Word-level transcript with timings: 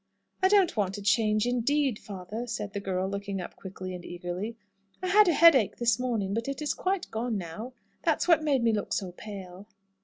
"I 0.41 0.47
don't 0.47 0.75
want 0.75 0.97
a 0.97 1.01
change, 1.03 1.45
indeed, 1.45 1.99
father," 1.99 2.47
said 2.47 2.73
the 2.73 2.79
girl, 2.79 3.07
looking 3.07 3.39
up 3.39 3.55
quickly 3.55 3.93
and 3.93 4.03
eagerly. 4.03 4.57
"I 4.99 5.05
had 5.09 5.27
a 5.27 5.33
headache 5.33 5.77
this 5.77 5.99
morning, 5.99 6.33
but 6.33 6.47
it 6.47 6.59
is 6.59 6.73
quite 6.73 7.11
gone 7.11 7.37
now. 7.37 7.73
That's 8.01 8.27
what 8.27 8.41
made 8.41 8.63
me 8.63 8.73
look 8.73 8.93
so 8.93 9.11
pale." 9.11 9.67